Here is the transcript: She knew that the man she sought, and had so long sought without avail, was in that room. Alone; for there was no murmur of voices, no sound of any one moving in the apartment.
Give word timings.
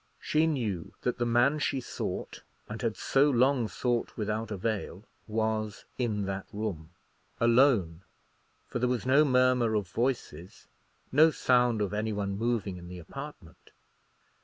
She 0.19 0.47
knew 0.47 0.93
that 1.01 1.19
the 1.19 1.27
man 1.27 1.59
she 1.59 1.79
sought, 1.79 2.41
and 2.67 2.81
had 2.81 2.97
so 2.97 3.29
long 3.29 3.67
sought 3.67 4.17
without 4.17 4.49
avail, 4.49 5.03
was 5.27 5.85
in 5.99 6.25
that 6.25 6.47
room. 6.51 6.89
Alone; 7.39 8.01
for 8.65 8.79
there 8.79 8.89
was 8.89 9.05
no 9.05 9.23
murmur 9.23 9.75
of 9.75 9.87
voices, 9.89 10.65
no 11.11 11.29
sound 11.29 11.83
of 11.83 11.93
any 11.93 12.13
one 12.13 12.35
moving 12.35 12.77
in 12.77 12.87
the 12.87 12.97
apartment. 12.97 13.69